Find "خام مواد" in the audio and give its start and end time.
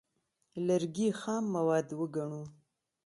1.19-1.87